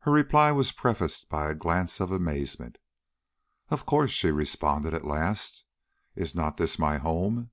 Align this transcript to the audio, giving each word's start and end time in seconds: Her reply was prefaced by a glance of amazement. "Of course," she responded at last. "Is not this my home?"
Her 0.00 0.10
reply 0.10 0.50
was 0.50 0.72
prefaced 0.72 1.28
by 1.28 1.48
a 1.48 1.54
glance 1.54 2.00
of 2.00 2.10
amazement. 2.10 2.78
"Of 3.68 3.86
course," 3.86 4.10
she 4.10 4.32
responded 4.32 4.92
at 4.92 5.04
last. 5.04 5.62
"Is 6.16 6.34
not 6.34 6.56
this 6.56 6.80
my 6.80 6.98
home?" 6.98 7.52